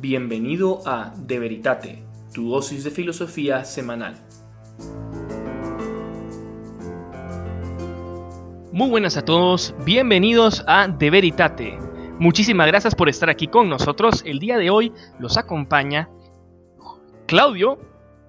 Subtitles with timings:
[0.00, 2.02] Bienvenido a De Veritate,
[2.32, 4.16] tu dosis de filosofía semanal.
[8.72, 11.76] Muy buenas a todos, bienvenidos a De Veritate.
[12.18, 14.22] Muchísimas gracias por estar aquí con nosotros.
[14.24, 16.08] El día de hoy los acompaña
[17.26, 17.78] Claudio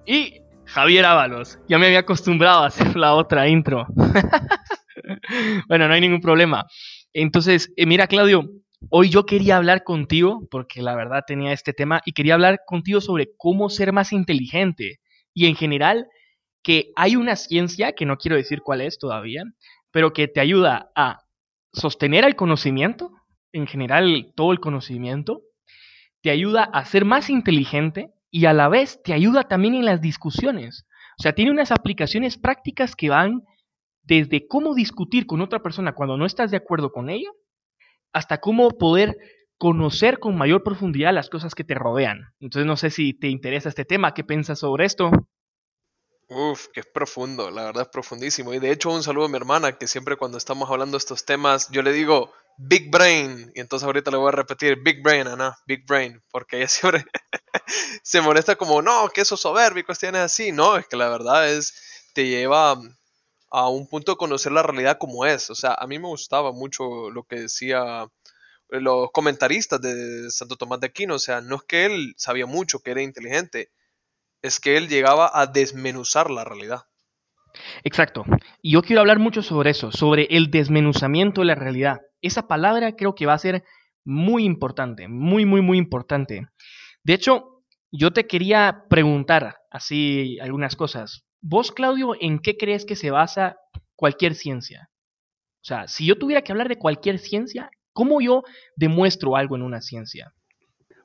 [0.04, 1.58] y Javier Ábalos.
[1.70, 3.86] Ya me había acostumbrado a hacer la otra intro.
[5.68, 6.66] bueno, no hay ningún problema.
[7.14, 8.44] Entonces, eh, mira Claudio,
[8.90, 13.00] Hoy yo quería hablar contigo, porque la verdad tenía este tema, y quería hablar contigo
[13.00, 15.00] sobre cómo ser más inteligente.
[15.34, 16.08] Y en general,
[16.62, 19.44] que hay una ciencia, que no quiero decir cuál es todavía,
[19.90, 21.20] pero que te ayuda a
[21.72, 23.12] sostener el conocimiento,
[23.52, 25.42] en general todo el conocimiento,
[26.22, 30.00] te ayuda a ser más inteligente y a la vez te ayuda también en las
[30.00, 30.86] discusiones.
[31.18, 33.42] O sea, tiene unas aplicaciones prácticas que van
[34.02, 37.28] desde cómo discutir con otra persona cuando no estás de acuerdo con ella,
[38.12, 39.16] hasta cómo poder
[39.58, 42.34] conocer con mayor profundidad las cosas que te rodean.
[42.40, 45.10] Entonces no sé si te interesa este tema, ¿qué piensas sobre esto?
[46.28, 48.54] Uf, es profundo, la verdad es profundísimo.
[48.54, 51.24] Y de hecho un saludo a mi hermana, que siempre cuando estamos hablando de estos
[51.24, 53.52] temas, yo le digo Big Brain.
[53.54, 56.20] Y entonces ahorita le voy a repetir Big Brain, Ana, Big Brain.
[56.30, 57.04] Porque ella siempre
[58.02, 60.52] se molesta como, no, que eso soberbio cuestiones así.
[60.52, 62.80] No, es que la verdad es, te lleva
[63.52, 65.50] a un punto de conocer la realidad como es.
[65.50, 68.06] O sea, a mí me gustaba mucho lo que decía
[68.70, 71.16] eh, los comentaristas de Santo Tomás de Aquino.
[71.16, 73.70] O sea, no es que él sabía mucho, que era inteligente,
[74.40, 76.86] es que él llegaba a desmenuzar la realidad.
[77.84, 78.24] Exacto.
[78.62, 82.00] Y yo quiero hablar mucho sobre eso, sobre el desmenuzamiento de la realidad.
[82.22, 83.64] Esa palabra creo que va a ser
[84.04, 86.48] muy importante, muy, muy, muy importante.
[87.04, 91.26] De hecho, yo te quería preguntar así algunas cosas.
[91.42, 93.58] Vos, Claudio, ¿en qué crees que se basa
[93.96, 94.90] cualquier ciencia?
[95.60, 98.44] O sea, si yo tuviera que hablar de cualquier ciencia, ¿cómo yo
[98.76, 100.32] demuestro algo en una ciencia?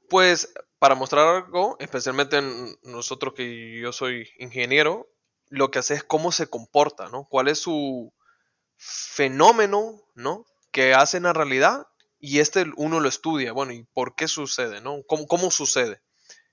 [0.09, 5.09] Pues para mostrar algo, especialmente en nosotros que yo soy ingeniero,
[5.49, 7.25] lo que hace es cómo se comporta, ¿no?
[7.25, 8.13] ¿Cuál es su
[8.75, 10.45] fenómeno, ¿no?
[10.71, 11.87] Que hace en la realidad
[12.19, 15.01] y este uno lo estudia, bueno, ¿y por qué sucede, ¿no?
[15.07, 16.01] ¿Cómo, cómo sucede?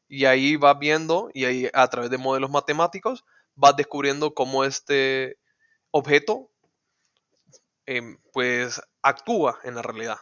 [0.09, 3.25] Y ahí va viendo, y ahí a través de modelos matemáticos,
[3.57, 5.39] vas descubriendo cómo este
[5.91, 6.51] objeto
[7.87, 10.17] em, pues actúa en la realidad.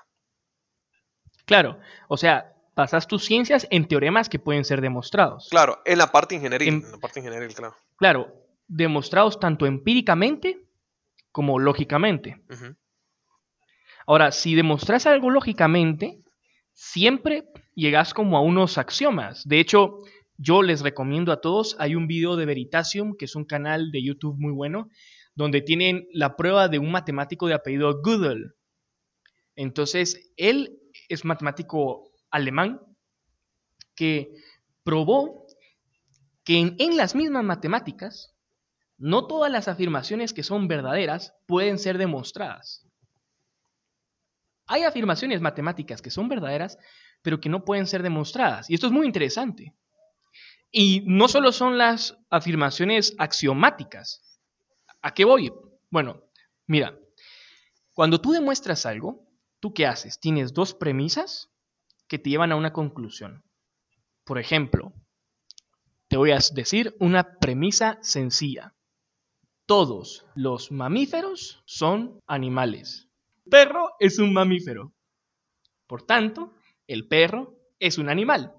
[1.44, 1.78] Claro,
[2.08, 5.48] o sea, basas tus ciencias en teoremas que pueden ser demostrados.
[5.50, 7.76] Claro, en la parte ingenieril, en, la parte ingenieril, claro.
[7.96, 8.34] Claro,
[8.68, 10.66] demostrados tanto empíricamente
[11.30, 12.42] como lógicamente.
[14.06, 16.20] Ahora, si demostras algo lógicamente,
[16.72, 17.44] siempre
[17.74, 19.46] llegas como a unos axiomas.
[19.46, 19.98] De hecho,
[20.42, 24.02] yo les recomiendo a todos, hay un video de Veritasium, que es un canal de
[24.02, 24.88] YouTube muy bueno,
[25.36, 28.54] donde tienen la prueba de un matemático de apellido Gödel.
[29.54, 32.80] Entonces, él es matemático alemán
[33.94, 34.32] que
[34.82, 35.46] probó
[36.42, 38.34] que en, en, las mismas matemáticas,
[38.98, 42.84] no todas las afirmaciones que son verdaderas pueden ser demostradas.
[44.66, 46.78] Hay afirmaciones matemáticas que son verdaderas,
[47.22, 48.68] pero que no pueden ser demostradas.
[48.68, 49.72] Y esto es muy interesante.
[50.72, 54.22] Y no solo son las afirmaciones axiomáticas.
[55.02, 55.52] ¿A qué voy?
[55.90, 56.22] Bueno,
[56.66, 56.98] mira,
[57.92, 59.28] cuando tú demuestras algo,
[59.60, 60.18] ¿tú qué haces?
[60.18, 61.50] Tienes dos premisas
[62.08, 63.44] que te llevan a una conclusión.
[64.24, 64.94] Por ejemplo,
[66.08, 68.74] te voy a decir una premisa sencilla.
[69.66, 73.08] Todos los mamíferos son animales.
[73.44, 74.94] El perro es un mamífero.
[75.86, 76.54] Por tanto,
[76.86, 78.54] el perro es un animal.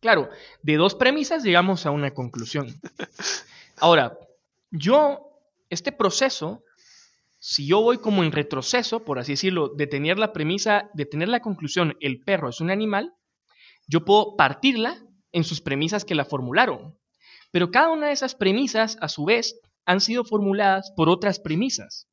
[0.00, 0.30] Claro,
[0.62, 2.80] de dos premisas llegamos a una conclusión.
[3.76, 4.18] Ahora,
[4.70, 6.62] yo, este proceso,
[7.40, 11.28] si yo voy como en retroceso, por así decirlo, de tener la premisa, de tener
[11.28, 13.14] la conclusión, el perro es un animal,
[13.88, 16.96] yo puedo partirla en sus premisas que la formularon.
[17.50, 22.08] Pero cada una de esas premisas, a su vez, han sido formuladas por otras premisas,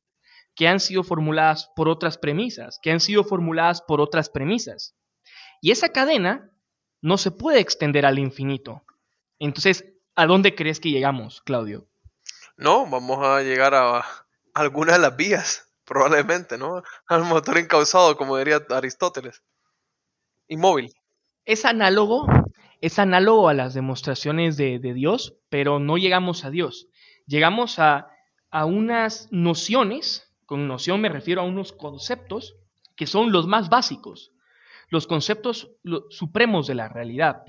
[0.54, 4.96] que han sido formuladas por otras premisas, que han sido formuladas por otras premisas.
[5.60, 6.50] Y esa cadena
[7.00, 8.82] no se puede extender al infinito.
[9.38, 9.84] Entonces,
[10.14, 11.86] ¿a dónde crees que llegamos, Claudio?
[12.56, 14.04] No, vamos a llegar a
[14.54, 16.82] alguna de las vías, probablemente, ¿no?
[17.06, 19.42] Al motor encauzado, como diría Aristóteles.
[20.48, 20.92] Inmóvil.
[21.44, 22.26] Es análogo,
[22.80, 26.88] es análogo a las demostraciones de, Dios, pero no llegamos a Dios.
[27.26, 28.10] Llegamos a,
[28.50, 32.56] a unas nociones, con noción me refiero a unos conceptos
[32.96, 34.32] que son los más básicos,
[34.88, 35.70] los conceptos
[36.10, 37.42] supremos de la realidad.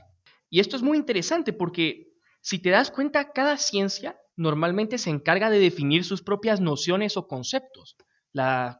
[0.49, 2.07] Y esto es muy interesante porque
[2.41, 7.27] si te das cuenta, cada ciencia normalmente se encarga de definir sus propias nociones o
[7.27, 7.97] conceptos.
[8.31, 8.79] La,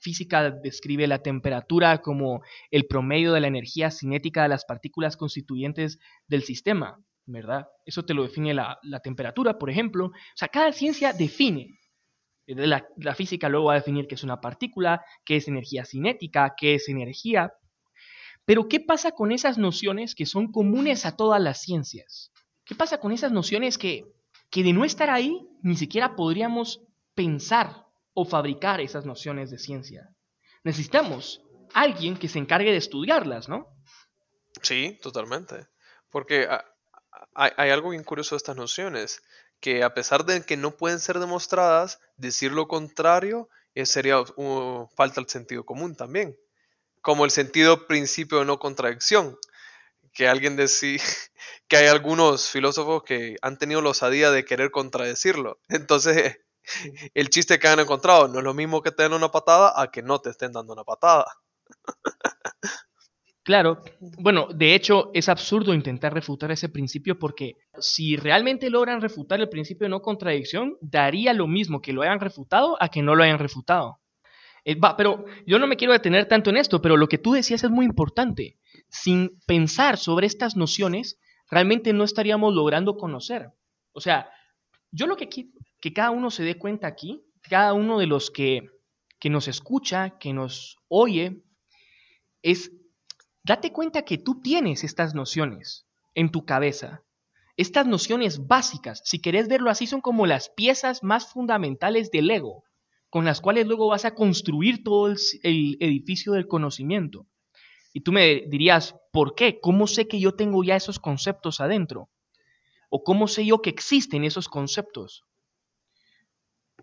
[0.00, 5.98] física describe la temperatura como el promedio de la energía cinética de las partículas constituyentes
[6.26, 7.68] del sistema, ¿verdad?
[7.86, 10.08] Eso te lo define la, temperatura, por ejemplo.
[10.08, 11.78] O sea, cada ciencia define.
[12.46, 16.52] La, la física luego va a definir qué es una partícula, qué es energía cinética,
[16.54, 17.54] qué es energía.
[18.44, 22.30] Pero ¿qué pasa con esas nociones que son comunes a todas las ciencias?
[22.64, 24.04] ¿Qué pasa con esas nociones que,
[24.50, 26.82] que de no estar ahí ni siquiera podríamos
[27.14, 30.08] pensar o fabricar esas nociones de ciencia.
[30.62, 31.42] Necesitamos
[31.74, 33.68] alguien que se encargue de estudiarlas, ¿no?
[34.62, 35.66] Sí, totalmente.
[36.10, 36.48] Porque
[37.34, 39.22] hay, algo bien curioso de estas nociones,
[39.60, 44.22] que a pesar de que no pueden ser demostradas, decir lo contrario eh, sería
[44.94, 46.36] falta el sentido común también.
[47.04, 49.36] Como el sentido principio de no contradicción.
[50.14, 51.02] Que alguien decía
[51.68, 55.58] que hay algunos filósofos que han tenido la osadía de querer contradecirlo.
[55.68, 56.38] Entonces,
[57.14, 59.90] el chiste que han encontrado no es lo mismo que te den una patada a
[59.90, 61.26] que no te estén dando una patada.
[63.44, 69.38] Claro, bueno, de hecho es absurdo intentar refutar ese principio porque si realmente logran refutar
[69.38, 73.14] el principio de no contradicción, daría lo mismo que lo hayan refutado a que no
[73.14, 74.00] lo hayan refutado.
[74.64, 77.64] Eh, pero yo no me quiero detener tanto en esto, pero lo que tú decías
[77.64, 78.58] es muy importante.
[78.88, 81.18] Sin pensar sobre estas nociones,
[81.50, 83.50] realmente no estaríamos logrando conocer.
[83.92, 84.30] O sea,
[84.90, 85.50] yo lo que quiero
[85.84, 88.70] que cada uno se dé cuenta aquí, cada uno de los que,
[89.20, 91.42] que nos escucha, que nos oye,
[92.40, 92.72] es
[93.42, 97.02] date cuenta que tú tienes estas nociones en tu cabeza.
[97.58, 102.64] Estas nociones básicas, si querés verlo así, son como las piezas más fundamentales del ego,
[103.14, 107.28] con las cuales luego vas a construir todo el, edificio del conocimiento.
[107.92, 109.60] Y tú me dirías, ¿por qué?
[109.60, 112.10] ¿Cómo sé que yo tengo ya esos conceptos adentro?
[112.90, 115.22] ¿O cómo sé yo que existen esos conceptos?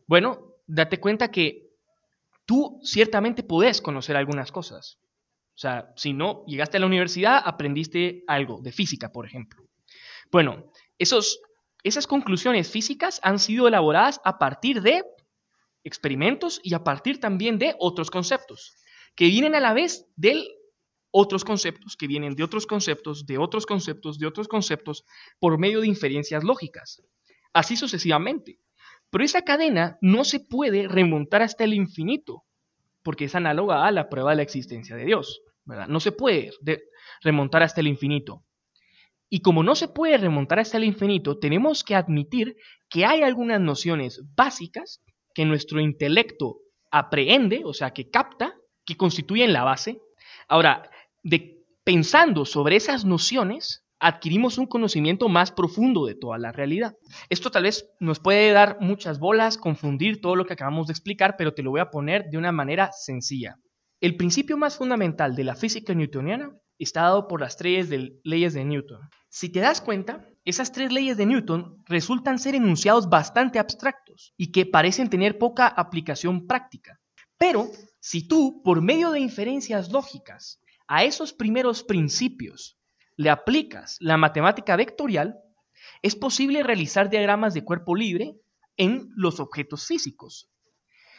[0.07, 1.67] Bueno, date cuenta que
[2.45, 4.99] tú ciertamente puedes conocer algunas cosas.
[5.53, 9.65] O sea, si no llegaste a la universidad, aprendiste algo de física, por ejemplo.
[10.31, 11.41] Bueno, esos,
[11.83, 15.03] esas conclusiones físicas han sido elaboradas a partir de
[15.83, 18.75] experimentos y a partir también de otros conceptos,
[19.15, 20.47] que vienen a la vez de
[21.11, 25.03] otros conceptos, que vienen de otros conceptos, de otros conceptos, de otros conceptos,
[25.39, 27.01] por medio de inferencias lógicas.
[27.53, 28.59] Así sucesivamente.
[29.09, 32.43] Pero esa cadena no se puede remontar hasta el infinito,
[33.03, 35.41] porque es análoga a la prueba de la existencia de Dios.
[35.65, 36.51] No se puede
[37.21, 38.45] remontar hasta el infinito.
[39.29, 42.55] Y como no se puede remontar hasta el infinito, tenemos que admitir
[42.89, 45.01] que hay algunas nociones básicas
[45.33, 46.59] que nuestro intelecto
[46.91, 48.55] aprehende, o sea, que capta,
[48.85, 50.01] que constituyen la base.
[50.47, 50.89] Ahora,
[51.83, 56.95] pensando sobre esas nociones, adquirimos un conocimiento más profundo de toda la realidad.
[57.29, 61.35] Esto tal vez nos puede dar muchas bolas, confundir todo lo que acabamos de explicar,
[61.37, 63.55] pero te lo voy a poner de una manera sencilla.
[64.01, 67.89] El principio más fundamental de la física newtoniana está dado por las tres
[68.23, 68.99] leyes de Newton.
[69.29, 74.51] Si te das cuenta, esas tres leyes de Newton resultan ser enunciados bastante abstractos y
[74.51, 76.99] que parecen tener poca aplicación práctica.
[77.37, 82.79] Pero si tú, por medio de inferencias lógicas, a esos primeros principios
[83.17, 85.37] le aplicas la matemática vectorial,
[86.01, 88.35] es posible realizar diagramas de cuerpo libre
[88.77, 90.49] en los objetos físicos.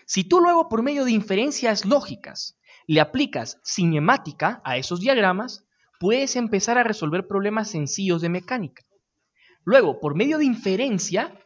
[0.04, 2.58] Si tú luego por medio de inferencias lógicas
[2.88, 5.64] le aplicas cinemática a esos diagramas,
[6.00, 8.82] puedes empezar a resolver problemas sencillos de mecánica.
[9.64, 11.38] Luego, por medio de inferencia,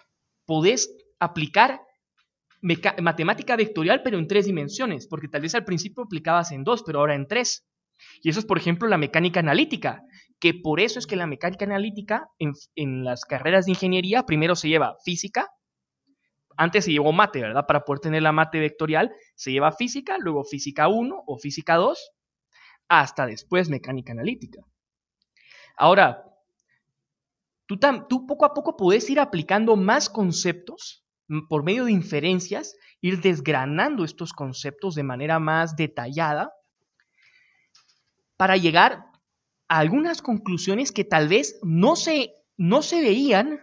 [0.46, 1.80] podés aplicar
[2.62, 7.00] matemática vectorial, pero en tres dimensiones, porque tal vez al principio aplicabas en dos, pero
[7.00, 7.66] ahora en tres.
[8.23, 10.02] Y eso es, por ejemplo, la mecánica analítica,
[10.40, 14.68] que por eso es que la mecánica analítica en, las carreras de ingeniería primero se
[14.68, 15.49] lleva física,
[16.56, 17.66] antes se llevó mate, ¿verdad?
[17.66, 22.12] Para poder tener la mate vectorial, se lleva física, luego física 1 o física 2,
[22.88, 24.62] hasta después mecánica analítica.
[25.76, 26.25] Ahora,
[27.66, 31.04] tú, poco a poco puedes ir aplicando más conceptos
[31.49, 36.52] por medio de inferencias, ir desgranando estos conceptos de manera más detallada
[38.37, 39.06] para llegar
[39.68, 43.61] algunas conclusiones que tal vez no se, no se veían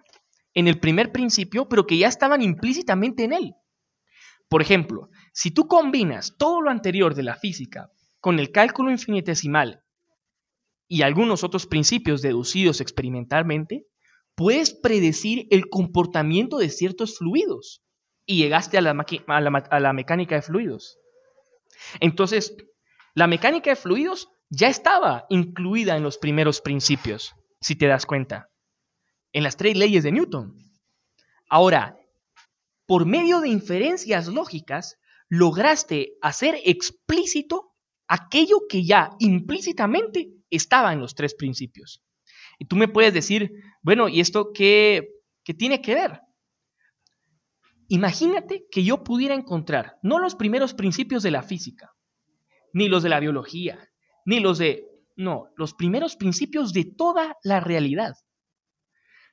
[0.54, 3.56] en el primer principio, pero que ya estaban implícitamente en él.
[4.50, 9.84] Por ejemplo, si tú combinas todo lo anterior de la física con el cálculo infinitesimal
[10.88, 13.88] y algunos otros principios deducidos experimentalmente,
[14.36, 17.84] puedes predecir el comportamiento de ciertos fluidos
[18.26, 20.98] y llegaste a la, a la mecánica de fluidos.
[22.00, 22.56] Entonces,
[23.14, 28.50] la mecánica de fluidos ya estaba incluida en los primeros principios, si te das cuenta,
[29.32, 30.58] en las tres leyes de Newton.
[31.50, 31.98] Ahora,
[32.86, 34.98] por medio de inferencias lógicas,
[35.30, 37.74] lograste hacer explícito
[38.08, 42.04] aquello que ya implícitamente estaba en los tres principios.
[42.68, 43.52] Tú me puedes decir,
[43.82, 45.10] bueno, ¿y esto qué,
[45.44, 46.22] qué tiene que ver?
[47.88, 51.94] Imagínate que yo pudiera encontrar no los primeros principios de la física,
[52.74, 53.90] ni los de la biología,
[54.26, 54.88] ni los de...
[55.16, 58.16] No, los primeros principios de toda la realidad.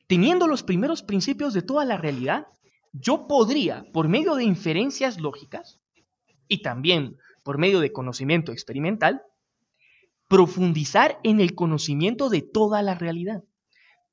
[0.06, 2.48] Teniendo los primeros principios de toda la realidad,
[2.92, 5.80] yo podría, por medio de inferencias lógicas
[6.48, 9.22] y también por medio de conocimiento experimental,
[10.30, 13.42] profundizar en el conocimiento de toda la realidad.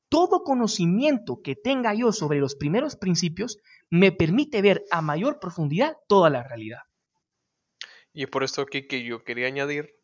[0.09, 3.59] Todo conocimiento que tenga yo sobre los primeros principios
[3.91, 6.79] me permite ver a mayor profundidad toda la realidad.
[8.13, 9.95] Y es por esto aquí que yo quería añadir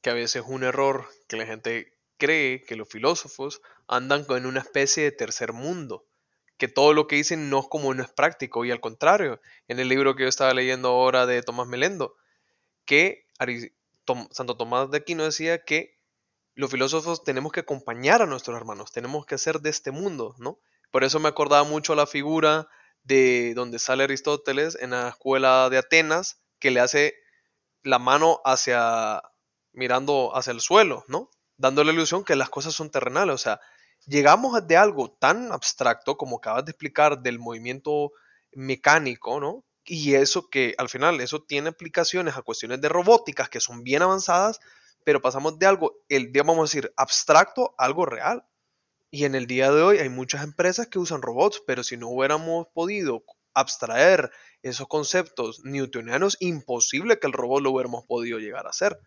[0.00, 4.46] que a veces es un error que la gente cree que los filósofos andan en
[4.46, 6.06] una especie de tercer mundo,
[6.56, 9.80] que todo lo que dicen no es como no es práctico, y al contrario, en
[9.80, 12.16] el libro que yo estaba leyendo ahora de Tomás Melendo,
[12.86, 13.26] que
[14.30, 15.98] Santo Tomás de Aquino decía que
[16.54, 20.58] los filósofos tenemos que acompañar a nuestros hermanos, tenemos que ser de este mundo, ¿no?
[20.90, 22.68] Por eso me acordaba mucho la figura
[23.02, 27.14] de donde sale Aristóteles en la escuela de Atenas, que le hace
[27.82, 29.22] la mano hacia,
[29.72, 31.30] mirando hacia el suelo, ¿no?
[31.56, 33.60] Dándole la ilusión que las cosas son terrenales, o sea,
[34.06, 38.12] llegamos de algo tan abstracto como acabas de explicar del movimiento
[38.52, 39.64] mecánico, ¿no?
[39.90, 44.02] Y eso que al final, eso tiene aplicaciones a cuestiones de robóticas que son bien
[44.02, 44.60] avanzadas,
[45.02, 48.44] pero pasamos de algo, el día vamos a decir, abstracto a algo real.
[49.10, 52.08] Y en el día de hoy hay muchas empresas que usan robots, pero si no
[52.08, 54.30] hubiéramos podido abstraer
[54.62, 58.98] esos conceptos newtonianos, imposible que el robot lo hubiéramos podido llegar a hacer.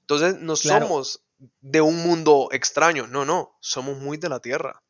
[0.00, 1.24] Entonces no somos
[1.60, 4.82] de un mundo extraño, no, no, somos muy de la Tierra.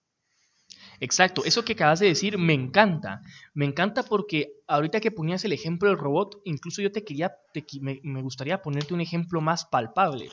[1.01, 3.23] Exacto, eso que acabas de decir me encanta.
[3.55, 7.37] Me encanta porque ahorita que ponías el ejemplo del robot, incluso yo te quería,
[7.81, 10.31] me, me, gustaría ponerte un ejemplo más palpable.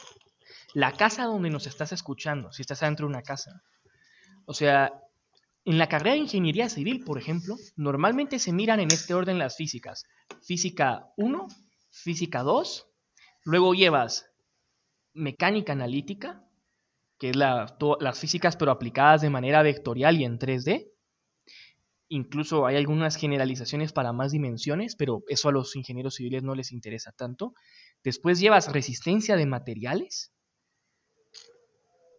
[0.73, 3.61] La casa donde nos estás escuchando, si estás dentro de una casa.
[4.45, 4.91] O sea,
[5.65, 9.55] en la carrera de ingeniería civil, por ejemplo, normalmente se miran en este orden las
[9.55, 10.05] físicas.
[10.43, 11.47] Física 1,
[11.89, 12.87] física 2,
[13.45, 14.29] luego llevas
[15.13, 16.44] mecánica analítica,
[17.17, 20.91] que es la, las físicas pero aplicadas de manera vectorial y en 3D.
[22.07, 26.71] Incluso hay algunas generalizaciones para más dimensiones, pero eso a los ingenieros civiles no les
[26.71, 27.53] interesa tanto.
[28.03, 30.31] Después llevas resistencia de materiales.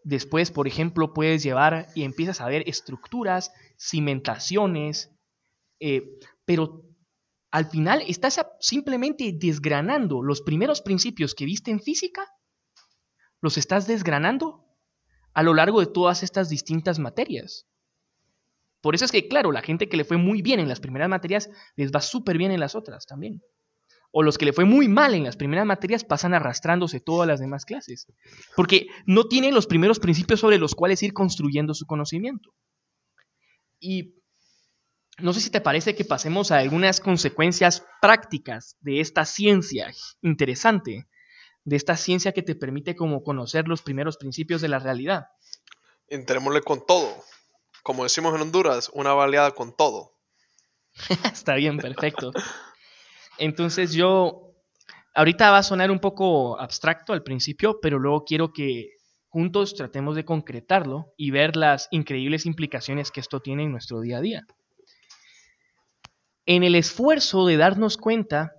[0.02, 5.12] Después, por ejemplo, puedes llevar y empiezas a ver estructuras, cimentaciones,
[5.80, 6.02] eh,
[6.44, 6.82] pero
[7.50, 12.26] al final estás simplemente desgranando los primeros principios que viste en física
[13.40, 14.65] los estás desgranando
[15.36, 17.66] a lo largo de todas estas distintas materias.
[18.80, 21.10] Por eso es que, claro, la gente que le fue muy bien en las primeras
[21.10, 23.42] materias les va súper bien en las otras también.
[24.10, 27.38] O los que le fue muy mal en las primeras materias pasan arrastrándose todas las
[27.38, 28.06] demás clases.
[28.56, 32.54] Porque no tienen los primeros principios sobre los cuales ir construyendo su conocimiento.
[33.78, 34.14] Y
[35.18, 41.06] no sé si te parece que pasemos a algunas consecuencias prácticas de esta ciencia interesante
[41.66, 45.26] de esta ciencia que te permite como conocer los primeros principios de la realidad.
[46.06, 47.12] Entrémosle con todo.
[47.82, 50.12] Como decimos en Honduras, una baleada con todo.
[51.32, 52.32] Está bien, perfecto.
[53.36, 54.54] Entonces yo,
[55.12, 58.92] ahorita va a sonar un poco abstracto al principio, pero luego quiero que
[59.28, 64.18] juntos tratemos de concretarlo y ver las increíbles implicaciones que esto tiene en nuestro día
[64.18, 64.46] a día.
[66.46, 68.52] En el esfuerzo de darnos cuenta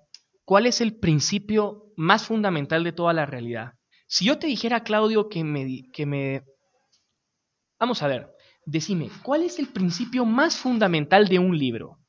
[0.47, 3.73] cuál es el principio más fundamental de toda la realidad.
[4.07, 6.45] Si yo te dijera, Claudio, que me, que me...
[7.77, 8.33] Vamos a ver,
[8.65, 11.99] decime, ¿cuál es el principio más fundamental de un libro?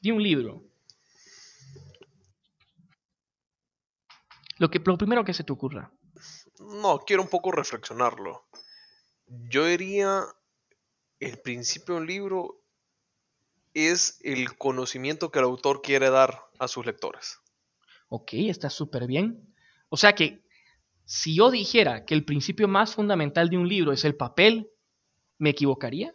[0.00, 0.64] De un libro.
[4.58, 5.92] Lo, que, lo primero que se te ocurra.
[6.58, 8.48] No, quiero un poco reflexionarlo.
[9.28, 10.24] Yo diría,
[11.20, 12.59] el principio de un libro
[13.74, 17.40] es el conocimiento que el autor quiere dar a sus lectores.
[18.08, 19.54] Ok, está súper bien.
[19.88, 20.42] O sea que
[21.04, 24.70] si yo dijera que el principio más fundamental de un libro es el papel,
[25.38, 26.14] ¿me equivocaría?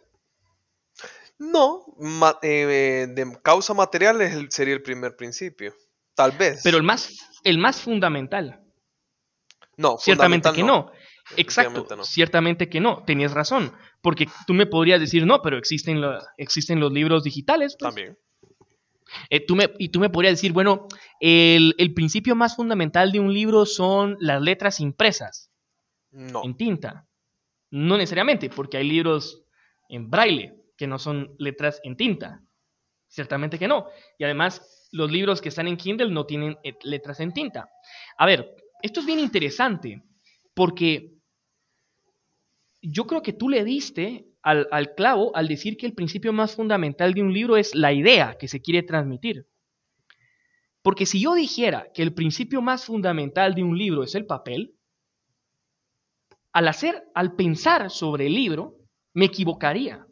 [1.38, 1.84] No,
[2.42, 5.74] eh, de causa material sería el primer principio.
[6.14, 6.60] Tal vez.
[6.64, 8.62] Pero el más, el más fundamental.
[9.76, 10.90] No, ciertamente que no.
[11.36, 13.02] Exacto, ciertamente que no.
[13.04, 13.72] Tenías razón.
[14.00, 16.00] Porque tú me podrías decir, no, pero existen,
[16.36, 17.76] existen los libros digitales.
[17.78, 17.94] Pues.
[17.94, 18.18] También.
[19.30, 20.88] Eh, tú me, y tú me podrías decir, bueno,
[21.20, 25.50] el, principio más fundamental de un libro son las letras impresas.
[26.10, 26.42] No.
[26.44, 27.06] En tinta.
[27.70, 29.44] No necesariamente, porque hay libros
[29.88, 32.42] en braille que no son letras en tinta.
[33.08, 33.86] Ciertamente que no.
[34.18, 37.68] Y además, los libros que están en Kindle no tienen eh, letras en tinta.
[38.18, 40.02] A ver, esto es bien interesante
[40.54, 41.15] porque
[42.90, 47.14] yo creo que tú le diste al, clavo al decir que el principio más fundamental
[47.14, 49.46] de un libro es la idea que se quiere transmitir.
[50.82, 54.74] Porque si yo dijera que el principio más fundamental de un libro es el papel,
[56.52, 58.76] al hacer, al pensar sobre el libro,
[59.12, 60.06] me equivocaría.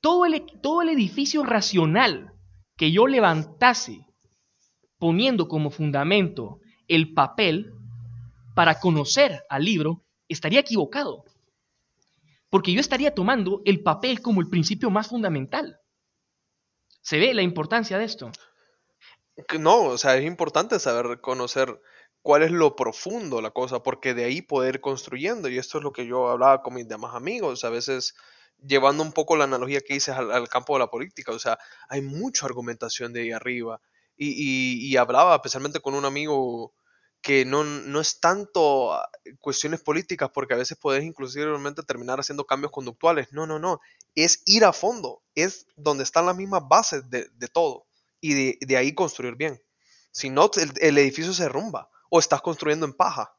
[0.00, 2.32] Todo el, todo el edificio racional
[2.76, 4.06] que yo levantase
[4.98, 7.72] poniendo como fundamento el papel
[8.54, 11.24] para conocer al libro, estaría equivocado.
[12.52, 15.80] Porque yo estaría tomando el papel como el principio más fundamental.
[17.00, 18.30] ¿Se ve la importancia de esto?
[19.58, 21.80] No, o sea, es importante saber conocer
[22.20, 25.48] cuál es lo profundo la cosa, porque de ahí poder construyendo.
[25.48, 28.14] Y esto es lo que yo hablaba con mis demás amigos, a veces
[28.58, 32.02] llevando un poco la analogía que dices al, campo de la política, o sea, hay
[32.02, 33.80] mucha argumentación de ahí arriba.
[34.14, 36.74] Y, hablaba especialmente con un amigo
[37.22, 41.46] que no, no, es tanto ah, cuestiones políticas, porque a veces puedes inclusive
[41.86, 43.32] terminar haciendo cambios conductuales.
[43.32, 43.80] No, no, no.
[44.16, 45.22] Es ir a fondo.
[45.34, 47.86] Es donde están las mismas bases de, de todo.
[48.20, 49.62] Y de, de, ahí construir bien.
[50.10, 50.50] Si no,
[50.80, 51.88] el, edificio se derrumba.
[52.10, 53.34] O estás construyendo en paja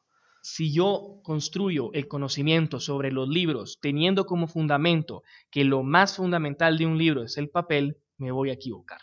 [0.46, 6.76] si yo construyo el conocimiento sobre los libros teniendo como fundamento que lo más fundamental
[6.76, 9.00] de un libro es el papel, me voy a equivocar.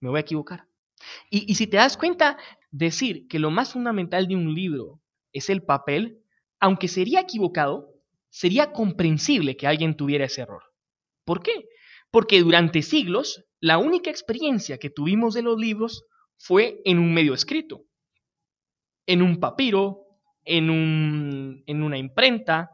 [0.00, 0.66] Me voy a equivocar.
[1.30, 2.36] Y, si te das cuenta,
[2.74, 5.00] decir que lo más fundamental de un libro
[5.32, 6.18] es el papel,
[6.58, 7.88] aunque sería equivocado,
[8.30, 10.64] sería comprensible que alguien tuviera ese error.
[11.24, 11.68] ¿Por qué?
[12.10, 16.04] Porque durante siglos la única experiencia que tuvimos de los libros
[16.36, 17.84] fue en un medio escrito,
[19.06, 20.00] en un papiro,
[20.44, 22.70] en, un, en una imprenta.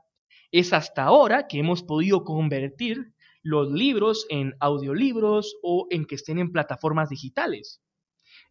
[0.51, 6.39] Es hasta ahora que hemos podido convertir los libros en audiolibros o en que estén
[6.39, 7.83] en plataformas digitales.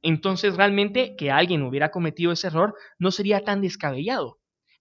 [0.01, 4.39] Entonces realmente que alguien hubiera cometido ese error no sería tan descabellado,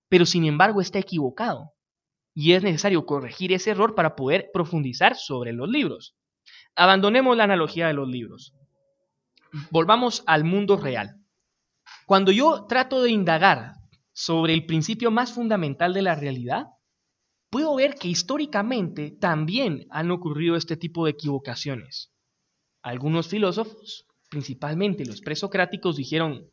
[0.09, 1.73] pero sin embargo está equivocado
[2.35, 6.15] y es necesario corregir ese error para poder profundizar sobre los libros.
[6.77, 8.55] Abandonemos la analogía de los libros.
[9.71, 11.17] Volvamos al mundo real.
[12.07, 13.73] Cuando yo trato de indagar
[14.13, 16.67] sobre el principio más fundamental de la realidad,
[17.51, 22.13] puedo ver que históricamente también han ocurrido este tipo de equivocaciones.
[22.83, 26.51] Algunos filósofos, principalmente los presocráticos, dijeron,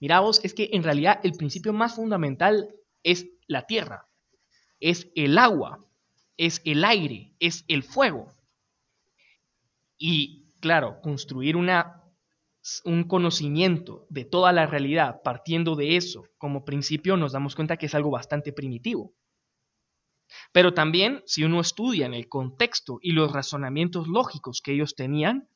[0.00, 2.68] mira vos, es que en realidad el principio más fundamental
[3.02, 4.08] es la tierra,
[4.80, 5.84] es el agua,
[6.36, 8.32] es el aire, es el fuego.
[9.96, 12.00] Y claro, construir una
[12.84, 17.86] un conocimiento de toda la realidad partiendo de eso como principio, nos damos cuenta que
[17.86, 19.14] es algo bastante primitivo.
[20.52, 25.48] Pero también, si uno estudia en el contexto y los razonamientos lógicos que ellos tenían,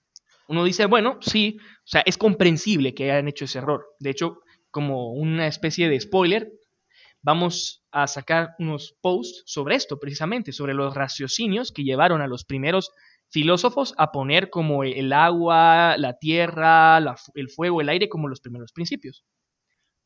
[0.48, 3.86] uno dice, bueno, sí, o sea, es comprensible que hayan hecho ese error.
[4.00, 6.50] De hecho, como una especie de spoiler,
[7.22, 12.44] vamos a sacar unos posts sobre esto, precisamente, sobre los raciocinios que llevaron a los
[12.44, 12.90] primeros
[13.30, 16.98] filósofos a poner como el agua, la tierra,
[17.34, 19.24] el fuego, el aire como los primeros principios.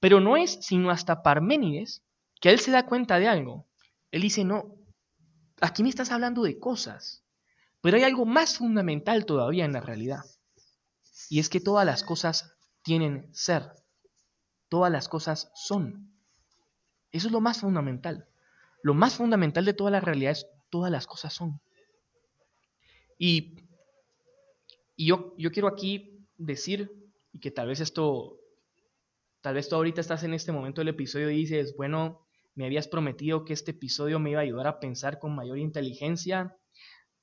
[0.01, 2.03] Pero no es sino hasta Parménides
[2.41, 3.69] que él se da cuenta de algo.
[4.11, 4.75] Él dice, no,
[5.61, 7.25] aquí me estás hablando de cosas,
[7.81, 10.25] pero hay algo más fundamental todavía en la realidad.
[11.33, 13.73] Y es que todas las cosas tienen ser,
[14.69, 16.13] todas las cosas son.
[17.11, 18.29] Eso es lo más fundamental.
[18.83, 21.59] Lo más fundamental de toda la realidad es todas las cosas son.
[23.17, 23.65] Y,
[24.99, 26.93] yo, yo quiero aquí decir,
[27.33, 28.39] y que tal vez esto,
[29.41, 32.89] tal vez tú ahorita estás en este momento del episodio y dices, bueno, me habías
[32.89, 36.59] prometido que este episodio me iba a ayudar a pensar con mayor inteligencia.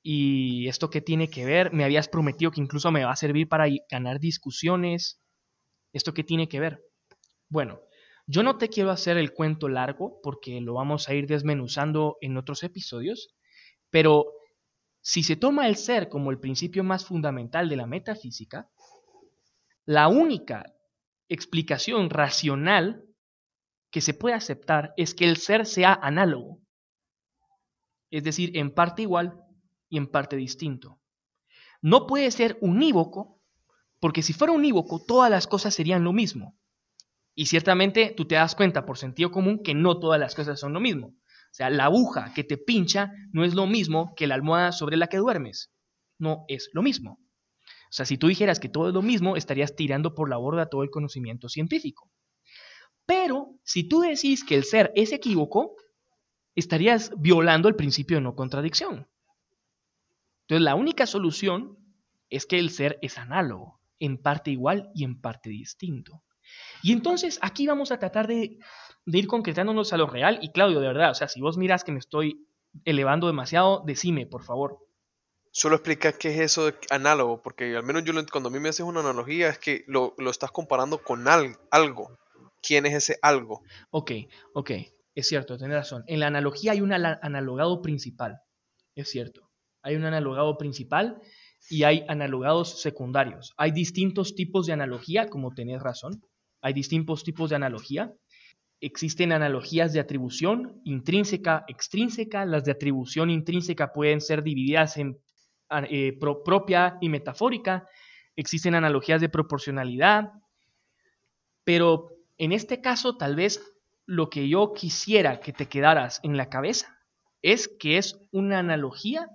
[0.02, 1.74] ¿Y esto qué tiene que ver?
[1.74, 5.22] Me habías prometido que incluso me va a servir para ganar discusiones.
[5.94, 6.82] ¿Esto qué tiene que ver?
[7.50, 7.82] Bueno,
[8.28, 12.38] yo no te quiero hacer el cuento largo porque lo vamos a ir desmenuzando en
[12.38, 13.36] otros episodios,
[13.90, 14.32] pero
[15.02, 18.70] si se toma el ser como el principio más fundamental de la metafísica,
[19.86, 20.64] la única
[21.28, 23.04] explicación racional
[23.92, 26.60] que se puede aceptar es que el ser sea análogo,
[28.12, 29.44] es decir, en parte igual
[29.90, 31.00] y en parte distinto.
[31.82, 33.42] No puede ser unívoco,
[34.00, 36.58] porque si fuera unívoco, todas las cosas serían lo mismo.
[37.36, 40.74] Y ciertamente tú te das cuenta por sentido común que no todas las cosas son
[40.74, 41.08] lo mismo.
[41.08, 44.98] O sea, la aguja que te pincha no es lo mismo que la almohada sobre
[44.98, 45.72] la que duermes.
[46.18, 47.20] No es lo mismo.
[47.64, 50.70] O sea, si tú dijeras que todo es lo mismo, estarías tirando por la borda
[50.70, 52.12] todo el conocimiento científico.
[53.06, 55.76] Pero si tú decís que el ser es equívoco,
[56.56, 59.08] estarías violando el principio de no contradicción.
[60.50, 61.78] Entonces, la única solución
[62.32, 63.80] es que el ser es análogo.
[64.02, 66.24] en parte igual y en parte distinto.
[66.82, 68.58] Y entonces aquí vamos a tratar de,
[69.06, 70.40] ir concretándonos a lo real.
[70.42, 72.48] Y Claudio, de verdad, o sea, si vos miras que me estoy
[72.86, 74.78] elevando demasiado, decime, por favor.
[75.52, 78.70] Solo explica qué es eso de análogo, porque al menos yo cuando a mí me
[78.70, 82.18] haces una analogía es que lo, estás comparando con algo.
[82.62, 83.64] ¿Quién es ese algo?
[83.92, 84.12] Ok,
[84.54, 84.72] ok,
[85.14, 86.06] es cierto, tenés razón.
[86.08, 88.40] En la analogía hay un analogado principal,
[88.96, 89.49] es cierto.
[89.90, 91.20] Hay un analogado principal
[91.68, 93.56] y hay analogados secundarios.
[93.58, 96.22] Hay distintos tipos de analogía, como tenés razón.
[96.62, 98.14] Hay distintos tipos de analogía.
[98.82, 102.46] Existen analogías de atribución intrínseca, extrínseca.
[102.46, 105.18] Las de atribución intrínseca pueden ser divididas en
[105.90, 107.88] eh, propia y metafórica.
[108.36, 110.34] Existen analogías de proporcionalidad.
[111.64, 113.60] Pero en este caso, tal vez
[114.06, 116.96] lo que yo quisiera que te quedaras en la cabeza
[117.42, 119.28] es que es una analogía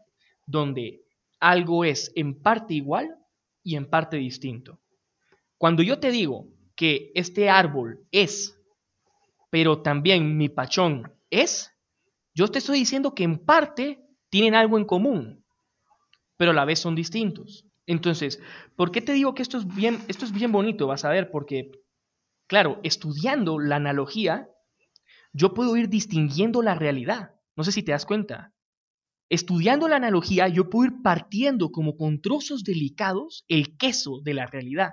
[0.46, 1.04] donde
[1.40, 3.16] algo es en parte igual
[3.62, 4.80] y en parte distinto.
[5.58, 8.58] Cuando yo te digo que este árbol es,
[9.50, 11.70] pero también mi pachón es,
[12.34, 15.44] yo te estoy diciendo que en parte tienen algo en común,
[16.36, 17.66] pero a la vez son distintos.
[17.86, 18.40] Entonces,
[18.76, 20.86] ¿por qué te digo que esto es bien, esto es bien bonito?
[20.86, 21.70] Vas a ver, porque,
[22.46, 24.48] claro, estudiando la analogía,
[25.32, 27.34] yo puedo ir distinguiendo la realidad.
[27.56, 28.53] No sé si te das cuenta.
[29.28, 34.46] Estudiando la analogía, yo puedo ir partiendo como con trozos delicados el queso de la
[34.46, 34.90] realidad.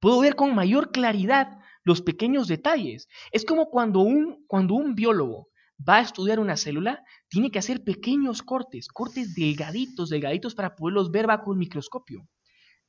[0.00, 3.06] Puedo ver con mayor claridad los pequeños detalles.
[3.30, 5.48] Es como cuando un, cuando un biólogo
[5.88, 11.10] va a estudiar una célula, tiene que hacer pequeños cortes, cortes delgaditos, delgaditos para poderlos
[11.10, 12.28] ver bajo el microscopio.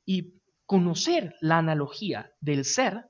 [0.04, 3.04] Y conocer la analogía del ser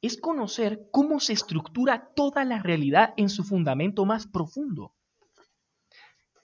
[0.00, 4.94] es conocer cómo se estructura toda la realidad en su fundamento más profundo.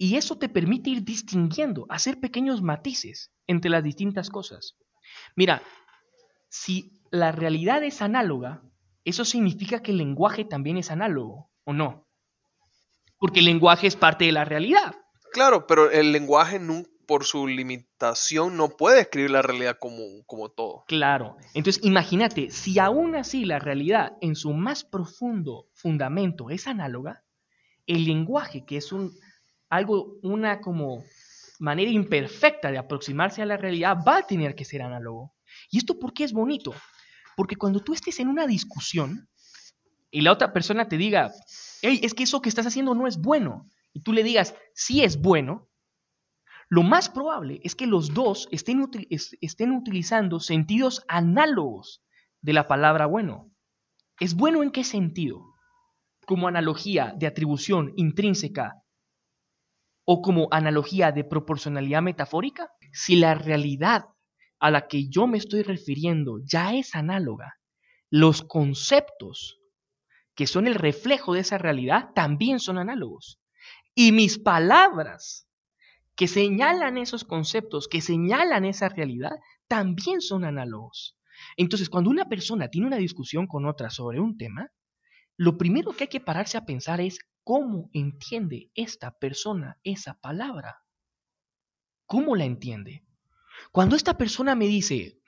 [0.03, 4.79] Y eso te permite ir distinguiendo, hacer pequeños matices entre las distintas cosas.
[5.37, 5.63] Mira,
[6.49, 8.63] si la realidad es análoga,
[9.05, 12.09] eso significa que el lenguaje también es análogo, ¿o no?
[13.19, 14.95] Porque el lenguaje es parte de la realidad.
[15.35, 16.59] Claro, pero el lenguaje
[17.07, 20.85] por su limitación no puede escribir la realidad como, como todo.
[20.89, 21.37] Claro.
[21.53, 27.23] Entonces imagínate, si aún así la realidad en su más profundo fundamento es análoga,
[27.87, 29.13] el lenguaje, que es un,
[29.71, 31.05] algo, una como
[31.61, 35.35] manera imperfecta de aproximarse a la realidad, va a tener que ser análogo.
[35.71, 36.75] ¿Y esto por qué es bonito?
[37.37, 39.29] Porque cuando tú estés en una discusión
[40.11, 41.33] y la otra persona te diga,
[41.83, 45.03] hey, es que eso que estás haciendo no es bueno, y tú le digas, sí
[45.03, 45.69] es bueno,
[46.69, 48.89] lo más probable es que los dos estén,
[49.41, 52.03] estén utilizando sentidos análogos
[52.43, 53.51] de la palabra bueno.
[54.21, 55.55] ¿Es bueno en qué sentido?
[56.27, 58.85] Como analogía de atribución intrínseca
[60.13, 62.73] o como analogía de proporcionalidad metafórica.
[62.93, 64.07] Si la realidad
[64.59, 67.61] a la que yo me estoy refiriendo ya es análoga,
[68.11, 69.61] los conceptos
[70.35, 73.39] que son el reflejo de esa realidad también son análogos.
[73.95, 75.47] Y mis palabras
[76.17, 79.37] que señalan esos conceptos, que señalan esa realidad,
[79.69, 81.17] también son análogos.
[81.57, 84.73] Entonces, cuando una persona tiene una discusión con otra sobre un tema,
[85.41, 90.83] lo primero que hay que pararse a pensar es cómo entiende esta persona esa palabra.
[92.05, 93.07] ¿Cómo la entiende?
[93.73, 95.19] Cuando esta persona me dice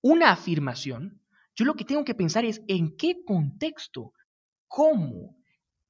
[0.00, 1.22] una afirmación,
[1.54, 4.14] yo lo que tengo que pensar es en qué contexto,
[4.66, 5.36] cómo,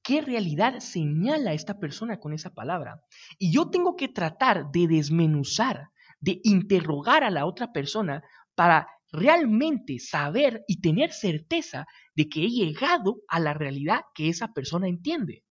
[0.03, 3.01] qué realidad señala esta persona con esa palabra.
[3.39, 9.99] Y yo tengo que tratar de desmenuzar, de interrogar a la otra persona para realmente
[9.99, 15.43] saber y tener certeza de que he llegado a la realidad que esa persona entiende.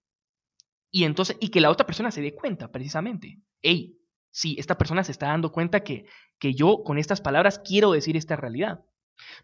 [0.91, 3.39] Y entonces, y que la otra persona se dé cuenta precisamente.
[3.63, 3.97] Hey,
[4.31, 6.07] sí, esta persona se está dando cuenta que,
[6.39, 8.85] que yo con estas palabras quiero decir esta realidad.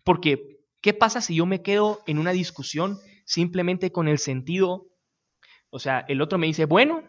[0.04, 4.88] Porque, ¿qué pasa si yo me quedo en una discusión simplemente con el sentido,
[5.70, 7.04] o sea, el otro me dice bueno,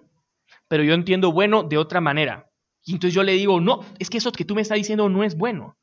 [0.67, 2.51] pero yo entiendo bueno de otra manera.
[2.83, 5.23] Y entonces yo le digo, no, es que eso que tú me estás diciendo no
[5.23, 5.78] es bueno.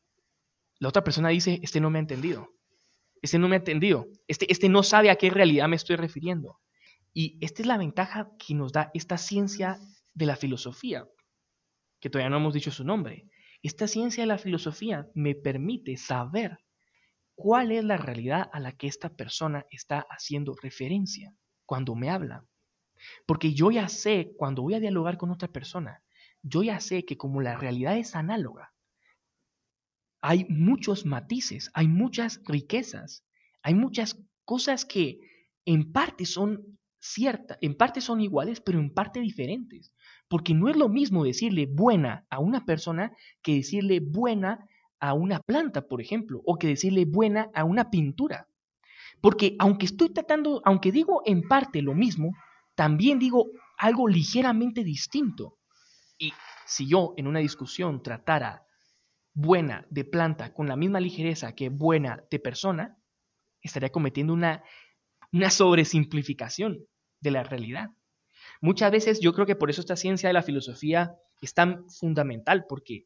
[0.78, 2.48] La otra persona dice, este no me ha entendido.
[3.22, 4.06] Este no me ha entendido.
[4.28, 6.60] Este, este no sabe a qué realidad me estoy refiriendo.
[7.12, 9.78] Y esta es la ventaja que nos da esta ciencia
[10.14, 11.06] de la filosofía
[12.00, 13.28] que todavía no hemos dicho su nombre.
[13.62, 16.58] Esta ciencia de la filosofía me permite saber
[17.34, 21.34] cuál es la realidad a la que esta persona está haciendo referencia
[21.64, 22.44] cuando me habla.
[23.26, 26.02] Porque yo ya sé, cuando voy a dialogar con otra persona,
[26.42, 28.72] yo ya sé que como la realidad es análoga,
[30.28, 33.24] hay muchos matices, hay muchas riquezas,
[33.62, 35.20] hay muchas cosas que
[35.64, 39.94] en parte son ciertas, en parte son iguales, pero en parte diferentes.
[40.28, 44.66] Porque no es lo mismo decirle buena a una persona que decirle buena
[44.98, 48.48] a una planta, por ejemplo, o que decirle buena a una pintura.
[49.20, 52.32] Porque aunque estoy tratando, aunque digo en parte lo mismo,
[52.74, 53.46] también digo
[53.78, 55.58] algo ligeramente distinto.
[56.18, 56.32] Y
[56.66, 58.65] si yo en una discusión tratara
[59.36, 62.96] buena de planta con la misma ligereza que buena de persona,
[63.60, 64.64] estaría cometiendo una,
[65.30, 66.86] una sobresimplificación
[67.20, 67.90] de la realidad.
[68.62, 72.64] Muchas veces yo creo que por eso esta ciencia de la filosofía es tan fundamental,
[72.66, 73.04] porque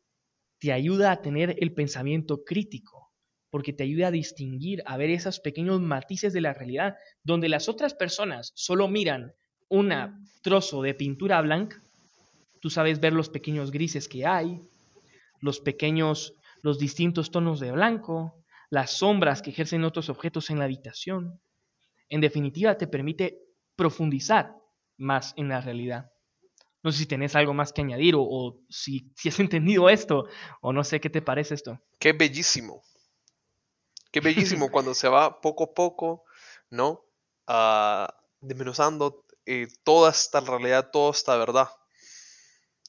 [0.61, 3.11] te ayuda a tener el pensamiento crítico,
[3.51, 7.69] porque te ayuda a distinguir, a ver esos pequeños matices de la realidad, donde las
[7.69, 9.33] otras personas solo miran
[9.69, 9.93] un
[10.43, 11.83] trozo de pintura blanca,
[12.61, 14.61] tú sabes ver los pequeños grises que hay,
[15.40, 20.64] los pequeños, los distintos tonos de blanco, las sombras que ejercen otros objetos en la
[20.64, 21.40] habitación.
[22.09, 23.40] En definitiva, te permite
[23.76, 24.55] profundizar
[24.96, 26.11] más en la realidad.
[26.83, 30.26] No sé si tenés algo más que añadir o, si, si, has entendido esto
[30.61, 31.81] o no sé qué te parece esto.
[31.98, 32.83] Qué bellísimo.
[34.12, 36.24] Qué bellísimo cuando se va poco a poco,
[36.70, 37.05] ¿no?
[37.48, 38.07] Uh,
[38.40, 41.68] desmenuzando eh, toda esta realidad, toda esta verdad,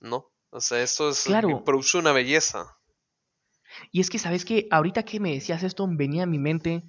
[0.01, 0.30] ¿no?
[0.51, 1.63] O sea, esto es, claro.
[1.63, 2.77] produce una belleza.
[3.91, 6.83] Y es que, ¿sabes que Ahorita que me decías esto, venía a mi mente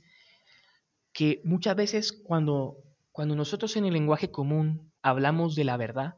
[1.12, 2.76] que muchas veces cuando,
[3.12, 6.16] cuando nosotros en el lenguaje común hablamos de la verdad,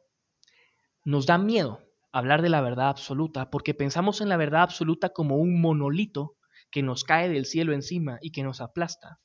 [1.04, 1.80] nos da miedo
[2.12, 6.36] hablar de la verdad absoluta porque pensamos en la verdad absoluta como un monolito
[6.70, 9.20] que nos cae del cielo encima y que nos aplasta.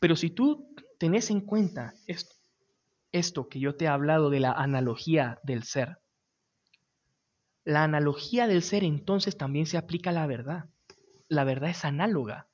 [0.00, 2.34] Pero si tú tenés en cuenta esto,
[3.10, 5.98] esto que yo te he hablado de la analogía del ser,
[7.68, 10.70] la analogía del ser entonces también se aplica a la verdad.
[11.28, 12.48] La verdad es análoga.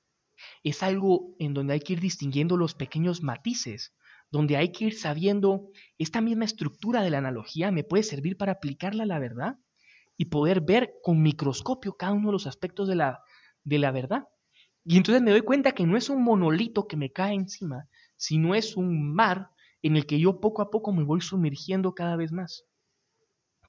[0.64, 3.94] Es algo en donde hay que ir distinguiendo los pequeños matices,
[4.32, 8.50] donde hay que ir sabiendo esta misma estructura de la analogía me puede servir para
[8.50, 9.54] aplicarla a la verdad
[10.16, 13.22] y poder ver con microscopio cada uno de los aspectos de la,
[13.62, 14.24] de la verdad.
[14.84, 18.56] Y entonces me doy cuenta que no es un monolito que me cae encima, sino
[18.56, 19.50] es un mar
[19.80, 22.64] en el que yo poco a poco me voy sumergiendo cada vez más,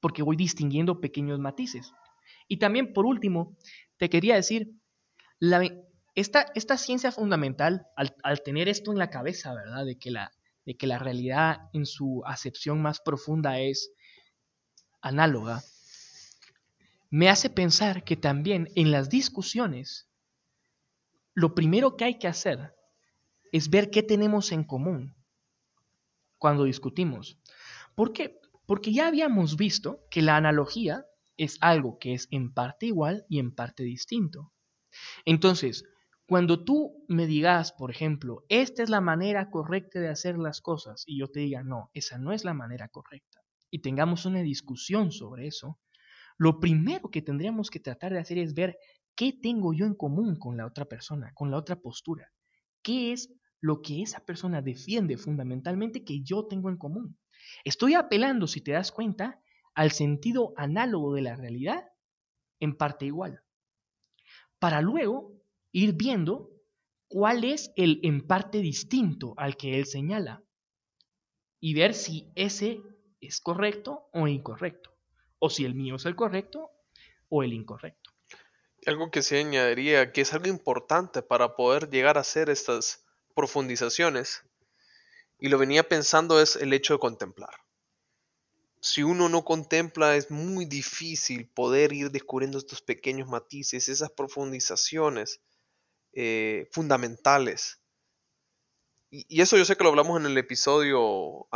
[0.02, 1.92] porque voy distinguiendo pequeños matices.
[2.48, 3.58] Y también, por último,
[3.98, 4.72] te quería decir,
[6.16, 9.86] esta, esta, ciencia fundamental, al, al, tener esto en la cabeza, ¿verdad?
[9.86, 10.32] De que la,
[10.66, 13.92] de que la realidad en su acepción más profunda es
[15.02, 15.62] análoga,
[17.10, 20.10] me hace pensar que también en las discusiones,
[21.34, 22.74] lo primero que hay que hacer
[23.52, 25.16] es ver qué tenemos en común
[26.38, 27.38] cuando discutimos.
[27.94, 28.40] ¿Por qué?
[28.66, 31.06] Porque ya habíamos visto que la analogía
[31.38, 34.54] es algo que es en parte igual y en parte distinto.
[35.26, 35.84] Entonces,
[36.28, 41.04] cuando tú me digas, por ejemplo, esta es la manera correcta de hacer las cosas,
[41.06, 45.12] y yo te diga, no, esa no es la manera correcta, y tengamos una discusión
[45.12, 45.80] sobre eso,
[46.38, 48.78] lo primero que tendríamos que tratar de hacer es ver
[49.16, 52.32] qué tengo yo en común con la otra persona, con la otra postura.
[52.82, 57.18] ¿Qué es lo que esa persona defiende fundamentalmente que yo tengo en común?
[57.66, 59.42] Estoy apelando, si te das cuenta,
[59.74, 61.92] al sentido análogo de la realidad
[62.60, 63.42] en parte igual.
[64.60, 65.34] Para luego
[65.72, 66.52] ir viendo
[67.08, 70.44] cuál es el en parte distinto al que él señala
[71.60, 72.82] y ver si ese
[73.20, 74.96] es correcto o incorrecto,
[75.40, 76.70] o si el mío es el correcto
[77.30, 78.12] o el incorrecto.
[78.86, 84.44] Algo que se añadiría, que es algo importante para poder llegar a hacer estas profundizaciones,
[85.46, 87.54] y lo venía pensando, es el hecho de contemplar.
[88.82, 95.42] Si uno no contempla, es muy difícil poder ir descubriendo estos pequeños matices, esas profundizaciones
[96.14, 97.80] eh, fundamentales.
[99.12, 101.48] Y, eso yo sé que lo hablamos en el episodio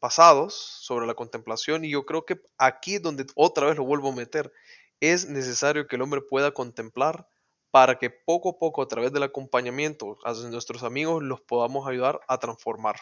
[0.00, 4.16] pasados sobre la contemplación y yo creo que aquí donde otra vez lo vuelvo a
[4.16, 4.52] meter.
[4.98, 7.28] Es necesario que el hombre pueda contemplar
[7.70, 12.18] para que poco a poco a través del acompañamiento a nuestros amigos los podamos ayudar
[12.26, 12.96] a transformar.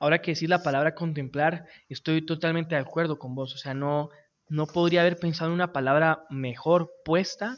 [0.00, 3.54] Ahora que decir la palabra contemplar, estoy totalmente de acuerdo con vos.
[3.54, 4.10] O sea, no,
[4.48, 7.56] no podría haber pensado en una palabra mejor puesta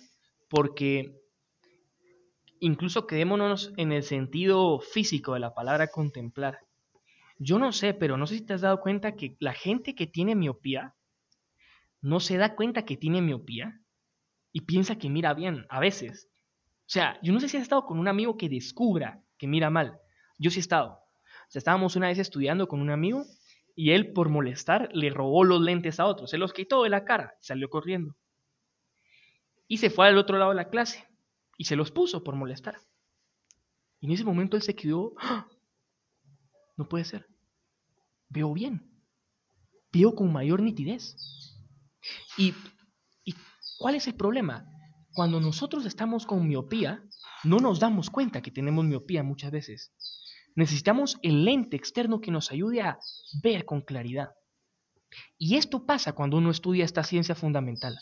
[0.49, 1.15] porque
[2.61, 6.59] incluso quedémonos en el sentido físico de la palabra contemplar.
[7.39, 10.07] Yo no sé, pero no sé si te has dado cuenta que la gente que
[10.07, 10.95] tiene miopía
[12.03, 13.81] no se da cuenta que tiene miopía
[14.53, 16.29] y piensa que mira bien, a veces.
[16.81, 19.71] O sea, yo no sé si has estado con un amigo que descubra que mira
[19.71, 19.99] mal.
[20.39, 20.99] Yo sí he estado.
[21.59, 23.25] Estábamos una vez estudiando con un amigo
[23.75, 26.27] y él, por molestar, le robó los lentes a otro.
[26.27, 28.17] Se los quitó de la cara y salió corriendo.
[29.67, 31.07] Y se fue al otro lado de la clase
[31.57, 32.77] y se los puso por molestar.
[34.01, 35.47] Y en ese momento él se quedó, ¡Ah!
[36.77, 37.27] no puede ser,
[38.29, 38.91] veo bien,
[39.93, 41.15] veo con mayor nitidez.
[42.39, 42.55] ¿Y,
[43.25, 43.35] ¿Y
[43.79, 44.67] cuál es el problema?
[45.13, 47.03] cuando nosotros estamos con miopía,
[47.45, 49.93] no nos damos cuenta que tenemos miopía muchas veces.
[50.55, 52.99] Necesitamos el lente externo que nos ayude a
[53.43, 54.31] ver con claridad.
[55.39, 57.97] Y esto pasa cuando uno estudia esta ciencia fundamental.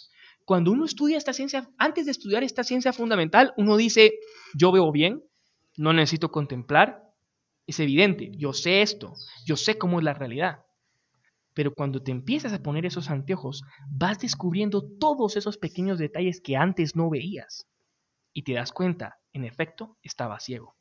[0.44, 4.14] Cuando uno estudia esta ciencia, antes de estudiar esta ciencia fundamental, uno dice,
[4.54, 5.22] yo veo bien,
[5.76, 7.02] no necesito contemplar,
[7.66, 9.12] es evidente, yo sé esto,
[9.44, 10.64] yo sé cómo es la realidad.
[11.54, 16.56] Pero cuando te empiezas a poner esos anteojos, vas descubriendo todos esos pequeños detalles que
[16.56, 17.66] antes no veías.
[18.32, 20.76] Y te das cuenta, en efecto, estaba ciego.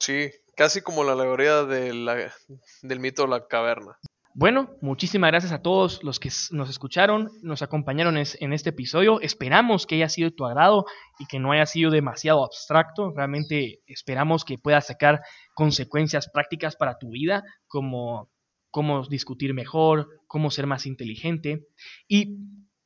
[0.00, 3.98] Sí, casi como la alegoría del mito de la caverna.
[4.38, 9.18] Bueno, muchísimas gracias a todos los que nos escucharon, nos acompañaron en este episodio.
[9.22, 10.84] Esperamos que haya sido de tu agrado
[11.18, 13.12] y que no haya sido demasiado abstracto.
[13.16, 15.22] Realmente esperamos que puedas sacar
[15.54, 18.30] consecuencias prácticas para tu vida, como
[18.70, 21.66] cómo discutir mejor, cómo ser más inteligente.
[22.06, 22.36] Y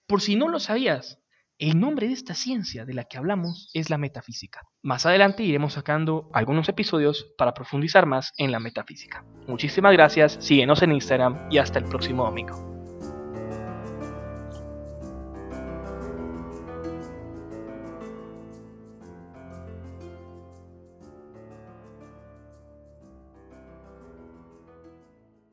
[0.06, 1.18] por si no lo sabías,
[1.60, 4.62] el nombre de esta ciencia de la que hablamos es la metafísica.
[4.82, 9.24] Más adelante iremos sacando algunos episodios para profundizar más en la metafísica.
[9.46, 12.69] Muchísimas gracias, síguenos en Instagram y hasta el próximo domingo.